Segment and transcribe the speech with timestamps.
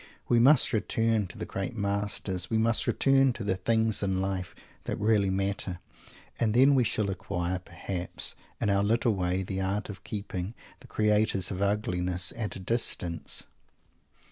[0.27, 4.55] We must return to the great masters; we must return to the things in life
[4.85, 5.77] that really matter;
[6.39, 10.87] and then we shall acquire, perhaps, in our little way the art of keeping the
[10.87, 13.43] creators of ugliness at a distance!